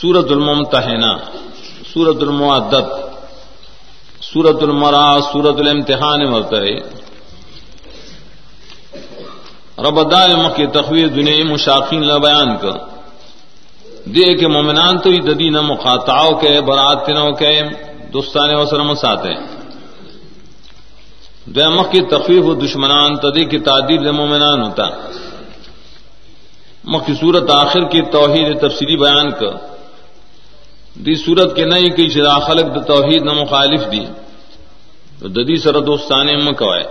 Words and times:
سورت 0.00 0.30
الممتحنا 0.30 1.16
سورت 1.94 2.22
المعدت 2.22 2.86
سورت 4.22 4.62
المرا 4.62 5.18
سورت 5.32 5.60
الامتحان 5.60 6.30
مرتبے 6.30 6.76
رب 9.78 10.12
دال 10.12 10.30
کی 10.56 10.66
تخویر 10.66 11.06
دنیا 11.06 11.44
مشاقین 11.44 12.06
لا 12.06 12.16
بیان 12.16 12.56
کر۔ 12.56 12.70
دے 14.04 14.34
کے 14.34 14.48
مومنان 14.48 14.98
تو 14.98 15.10
ددی 15.10 15.48
نہ 15.48 15.60
مخاطاؤ 15.60 16.30
کے، 16.34 16.60
برات 16.60 17.08
نو 17.08 17.32
کے، 17.32 17.60
دوستان 18.12 18.54
وسلم 18.54 18.94
ساتھ 18.94 19.26
مخ 21.56 21.90
کی 21.90 22.00
تخفیف 22.00 22.44
و 22.44 22.54
دشمنان 22.54 23.16
تدی 23.16 23.44
کی 23.44 23.58
تعدیب 23.58 24.04
دے 24.04 24.10
مومنان 24.10 24.62
ہوتا۔ 24.62 24.84
مخ 26.84 27.06
کی 27.06 27.14
صورت 27.20 27.50
آخر 27.50 27.84
کی 27.84 28.02
توحید 28.02 28.60
تفصیلی 28.60 28.96
بیان 28.96 29.30
کر۔ 29.30 29.75
دی 31.04 31.14
صورت 31.24 31.54
کے 31.56 31.64
نئی 31.64 31.88
کی 31.96 32.08
شرا 32.14 32.38
خلق 32.46 32.66
د 32.74 32.86
توحید 32.86 33.22
نہ 33.24 33.32
مخالف 33.32 33.82
دی. 33.92 34.04
تو 35.20 35.28
ددی 35.28 35.56
سر 35.56 35.80
دوستان 35.80 36.26
مکوائے. 36.44 36.84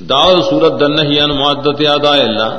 داود 0.00 0.38
صورت 0.50 0.72
دن 0.80 0.98
ہی 1.08 1.20
ان 1.20 1.30
معدت 1.38 1.80
ادا 1.88 2.14
اللہ. 2.26 2.52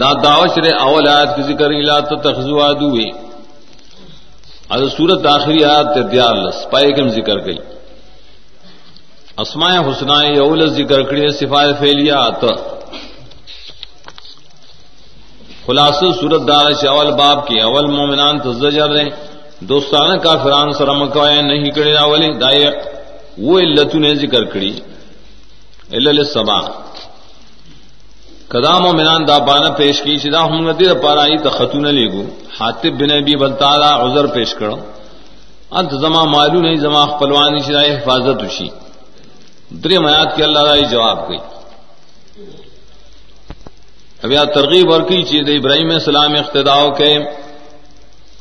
دا 0.00 0.12
دعوت 0.22 0.58
رے 0.64 0.70
اول 0.86 1.08
آیت 1.08 1.30
کی 1.36 1.42
ذکر 1.42 1.70
الا 1.70 1.98
تو 2.08 2.16
تخزو 2.24 2.60
آدو 2.62 2.88
ہوئی 2.90 3.10
از 4.74 4.82
صورت 4.96 5.26
آخری 5.26 5.64
آیت 5.64 5.88
تے 5.94 6.02
دیار 6.12 6.34
لس 6.44 6.58
پائے 6.70 6.90
کم 6.96 7.08
ذکر 7.18 7.38
گئی 7.46 7.58
اسماء 9.42 9.72
حسناء 9.88 10.22
اول 10.40 10.60
ذکر 10.74 11.02
کری 11.08 11.28
صفات 11.40 11.78
فعلیہ 11.78 12.14
آتا 15.68 16.00
خلاص 16.00 16.20
صورت 16.20 16.48
دار 16.48 16.86
اول 16.86 17.10
باب 17.10 17.46
کی 17.46 17.60
اول 17.60 17.86
مومنان 17.86 18.38
تو 18.38 18.52
زجر 18.52 18.88
رہے 18.88 19.08
دوستانہ 19.60 20.18
کافران 20.18 20.72
سرم 20.72 21.08
کوئے 21.08 21.42
نہیں 21.42 21.70
کڑے 21.70 21.92
راولی 21.92 22.30
دائے 22.38 22.70
وہ 23.38 23.58
علتوں 23.58 24.00
نے 24.00 24.14
ذکر 24.14 24.44
کری۔ 24.44 24.72
اللہ 25.92 26.22
سبا 26.22 26.60
کدام 28.48 28.86
و 28.86 28.92
منان 28.92 29.28
دا 29.28 29.38
بانا 29.38 29.70
پیش 29.70 30.02
کی 30.02 30.18
سدا 30.18 30.44
ہم 30.44 30.70
دیر 30.70 30.94
پارا 30.94 31.22
ای 31.22 31.38
تخطون 31.38 31.86
لیگو۔ 31.94 32.24
حاتب 32.60 32.92
بن 32.98 33.10
ابی 33.10 33.36
بلتالا 33.36 33.90
عذر 34.04 34.26
پیش 34.26 34.54
کرو۔ 34.54 34.76
انت 35.70 35.90
زما 35.90 36.24
مالو 36.24 36.60
نہیں، 36.60 36.76
زما 36.76 37.04
خپلوانی 37.04 37.60
سدا 37.60 37.82
حفاظت 37.82 38.42
اسی 38.42 38.68
در 39.70 39.98
میات 39.98 40.36
کے 40.36 40.44
اللہ 40.44 40.62
رائی 40.62 40.84
جواب 40.84 41.18
گئی۔ 41.28 41.55
اب 44.22 44.32
یا 44.32 44.44
ترغیب 44.44 44.92
اور 44.92 45.02
کی 45.08 45.22
چیز 45.22 45.48
ابراہیم 45.48 45.90
السلام 45.90 46.32
اقتداؤ 46.38 46.90
کے 46.98 47.12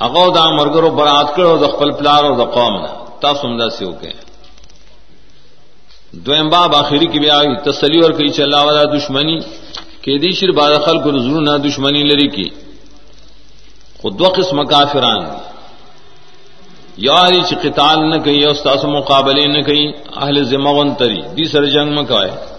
اغو 0.05 0.25
دا 0.35 0.45
مرگرو 0.57 0.89
برات 0.89 1.35
کرو 1.35 1.57
دا 1.57 1.67
خپل 1.67 1.91
پلار 1.91 2.23
و 2.23 2.35
دا 2.37 2.45
قوم 2.51 2.75
تا 3.21 3.33
سمدہ 3.41 3.67
سے 3.77 3.85
ہو 3.85 3.91
کے۔ 3.91 4.11
دویم 6.25 6.47
باب 6.49 6.75
آخری 6.75 7.07
کی 7.11 7.19
بھی 7.19 7.29
آئی، 7.29 7.55
تسلی 7.63 7.99
اور 7.99 8.11
کئی 8.11 8.29
چلا 8.29 8.61
والا 8.63 8.83
دشمنی، 8.95 9.37
کہ 10.01 10.17
دیشر 10.19 10.51
بعد 10.51 10.71
خل 10.85 10.97
کو 11.03 11.09
ضرور 11.19 11.41
نہ 11.41 11.55
دشمنی 11.67 12.03
لری 12.03 12.27
کی۔ 12.35 12.49
خود 13.99 14.21
و 14.21 14.27
قسم 14.37 14.57
کافران 14.63 15.21
یاری 16.97 17.41
چ 17.49 17.51
قتال 17.61 17.97
نہ 18.09 18.17
کہی 18.23 18.43
استاس 18.45 18.83
مقابلے 18.97 19.45
نہ 19.47 19.61
کہی 19.67 19.85
اہل 20.15 20.43
ذمہ 20.51 20.71
ون 20.77 20.93
تری، 20.99 21.21
دی 21.35 21.45
سر 21.51 21.65
جنگ 21.65 21.95
میں 21.95 22.03
کہے 22.03 22.54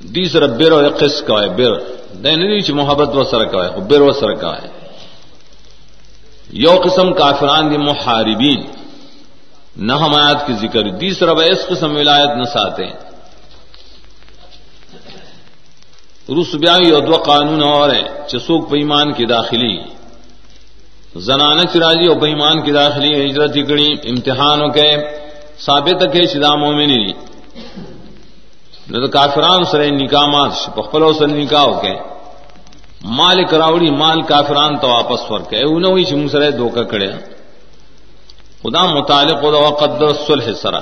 دی 0.00 0.28
سر 0.28 0.46
بیر 0.46 0.72
و 0.72 0.88
قص 0.98 1.26
کہے 1.26 1.48
بیر 1.48 1.72
دین 2.14 2.40
دی 2.40 2.60
چ 2.60 2.70
محبت 2.70 3.16
و 3.16 3.24
سر 3.24 3.44
کہے 3.44 3.80
بیر 3.80 4.00
و 4.00 4.12
سر 4.12 4.34
کہے 4.34 4.68
یو 6.50 6.80
قسم 6.84 7.12
کافران 7.12 7.70
دی 7.70 7.78
محاربین۔ 7.78 8.62
نہ 9.76 9.92
حمایت 9.92 10.46
کی 10.46 10.52
ذکر 10.52 10.90
دی 10.90 11.10
سر 11.10 11.28
اس 11.28 11.66
قسم 11.66 11.96
ولایت 11.96 12.30
نہ 12.36 12.44
ساتے۔ 12.44 12.86
روس 16.28 16.54
بیاوی 16.54 16.90
اور 16.90 17.02
دو 17.02 17.12
قانون 17.12 17.62
اور 17.62 17.90
ہیں 17.90 18.28
چسوک 18.28 18.70
پیمان 18.70 19.12
کی 19.12 19.24
داخلی۔ 19.26 19.76
زنان 21.16 21.66
چراجی 21.72 22.06
اور 22.06 22.16
پیمان 22.16 22.62
کی 22.62 22.72
داخلی، 22.72 23.30
ہجرت 23.30 23.50
اکڑی 23.54 23.92
امتحانوں 23.92 24.68
کے، 24.68 24.96
ثابت 25.58 26.04
کے 26.12 26.26
شدام 26.26 26.64
میں 28.86 29.00
نہیں 29.00 29.10
کافران 29.10 29.64
سر 29.64 29.84
نکامات 29.92 30.52
پخپلو 30.74 31.12
سر 31.12 31.28
نکاح 31.28 31.70
کے 31.82 31.94
مال 33.10 33.42
کراوڑی 33.44 33.90
مال 33.92 34.20
کافران 34.22 34.76
تو 34.78 34.88
واپس 34.88 35.20
فرق 35.28 35.52
ہے 35.52 35.62
انہوں 35.64 35.90
ہوئی 35.90 36.04
چم 36.04 36.26
سر 36.28 36.50
دو 36.50 36.68
کا 36.68 36.82
کڑے 36.92 37.08
خدا 38.64 38.84
متعلق 38.88 39.42
خدا 39.42 39.70
قدر 39.80 40.12
صلح 40.26 40.52
سرا 40.62 40.80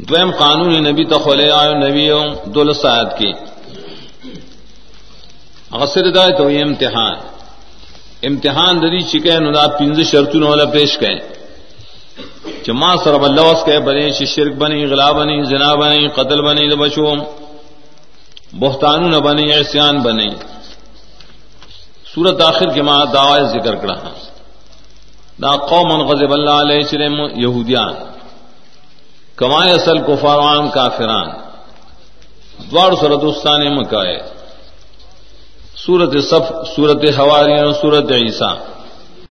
دویم 0.00 0.30
قانون 0.30 0.72
نبی 0.84 1.04
ته 1.04 1.18
تخلے 1.18 1.50
آئے 1.50 1.74
نبی 1.76 2.08
او 2.08 2.22
دول 2.54 2.72
سعد 2.74 3.16
کی 3.18 3.32
اغسر 5.70 6.10
دا 6.10 6.24
تو 6.38 6.50
یہ 6.50 6.62
امتحان. 6.62 7.14
د 7.14 8.26
امتحان 8.26 8.82
دری 8.82 9.00
چکے 9.02 9.38
ندا 9.40 9.66
پنز 9.78 9.98
شرطوں 10.10 10.42
والا 10.42 10.64
پیش 10.74 11.00
گئے 11.00 11.35
جما 12.66 12.96
سرب 13.04 13.24
اللہ 13.24 13.40
اس 13.40 13.64
کے 13.64 13.78
بنے 13.78 14.12
شرک 14.12 14.52
بنی، 14.52 14.86
غلا 14.86 15.12
بنی، 15.12 15.44
زنا 15.44 15.74
بنی، 15.74 16.08
قتل 16.08 16.42
بنی 16.42 16.74
بچو 16.74 17.14
بہتان 18.52 19.10
نہ 19.10 19.16
بنی 19.16 19.52
احسان 19.52 20.02
بنی. 20.02 20.28
سورت 22.14 22.40
آخر 22.40 22.66
کے 22.66 22.82
ماں 22.82 23.06
دعوی 23.12 23.40
ذکر 23.48 23.74
کرا 23.74 23.94
دا 25.42 25.56
قوم 25.56 26.08
غضب 26.08 26.32
اللہ 26.32 26.50
علیہ 26.50 26.76
السلام 26.76 27.40
یہودیان۔ 27.40 27.94
کمائے 29.36 29.72
اصل 29.72 29.98
کفاران 29.98 30.68
کافران۔ 30.68 31.28
دوار 32.70 32.92
سردوستان 33.00 33.76
مکائے 33.76 34.18
سورت 35.76 36.24
صف 36.24 36.74
سورت 36.76 37.04
حواری 37.18 37.58
اور 37.58 37.72
سورت 37.72 38.12
عیسیٰ۔ 38.12 38.54